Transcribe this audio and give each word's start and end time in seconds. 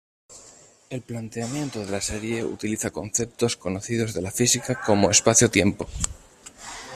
El 0.89 1.03
planteamiento 1.03 1.85
de 1.85 1.91
la 1.91 2.01
serie 2.01 2.43
utiliza 2.43 2.89
conceptos 2.89 3.55
conocidos 3.55 4.15
de 4.15 4.23
la 4.23 4.31
física 4.31 4.81
como 4.83 5.11
"espacio-tiempo". 5.11 5.85